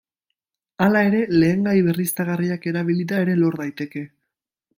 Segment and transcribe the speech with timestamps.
[0.85, 4.05] Hala ere, lehengai berriztagarriak erabilita ere lor daiteke.